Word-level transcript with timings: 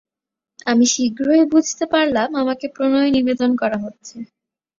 আমি 0.65 0.85
শীঘ্রই 0.93 1.43
বুঝতে 1.53 1.85
পারলাম 1.93 2.29
আমাকে 2.35 2.65
প্রণয় 2.75 3.09
নিবেদন 3.15 3.51
করা 3.61 3.77
হচ্ছে। 3.77 4.15